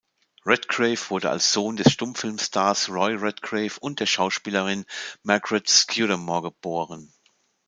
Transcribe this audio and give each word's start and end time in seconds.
Redgrave 0.47 1.11
wurde 1.11 1.29
als 1.29 1.53
Sohn 1.53 1.77
des 1.77 1.91
Stummfilmstars 1.93 2.89
Roy 2.89 3.13
Redgrave 3.13 3.79
und 3.81 3.99
der 3.99 4.07
Schauspielerin 4.07 4.85
Margaret 5.21 5.69
Scudamore 5.69 6.41
geboren. 6.41 7.13